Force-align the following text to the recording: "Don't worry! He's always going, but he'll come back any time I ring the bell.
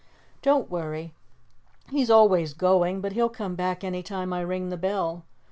"Don't 0.41 0.67
worry! 0.71 1.13
He's 1.91 2.09
always 2.09 2.55
going, 2.55 3.01
but 3.01 3.11
he'll 3.13 3.29
come 3.29 3.53
back 3.53 3.83
any 3.83 4.01
time 4.01 4.33
I 4.33 4.41
ring 4.41 4.69
the 4.69 4.75
bell. 4.77 5.25